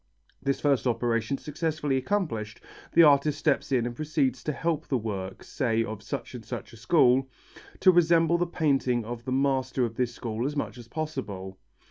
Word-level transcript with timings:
This 0.41 0.59
first 0.59 0.87
operation 0.87 1.37
successfully 1.37 1.95
accomplished, 1.95 2.59
the 2.93 3.03
artist 3.03 3.37
steps 3.37 3.71
in 3.71 3.85
and 3.85 3.95
proceeds 3.95 4.43
to 4.45 4.51
help 4.51 4.87
the 4.87 4.97
work, 4.97 5.43
say 5.43 5.83
of 5.83 6.01
such 6.01 6.33
and 6.33 6.43
such 6.43 6.73
a 6.73 6.77
school, 6.77 7.29
to 7.81 7.91
resemble 7.91 8.39
the 8.39 8.47
painting 8.47 9.05
of 9.05 9.25
the 9.25 9.31
master 9.31 9.85
of 9.85 9.97
this 9.97 10.11
school 10.11 10.47
as 10.47 10.55
much 10.55 10.79
as 10.79 10.87
possible. 10.87 11.59